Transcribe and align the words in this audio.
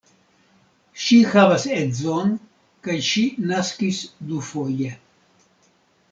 Ŝi 1.07 1.17
havas 1.33 1.65
edzon 1.79 2.31
kaj 2.87 2.95
ŝi 3.09 3.25
naskis 3.51 3.99
dufoje. 4.31 4.89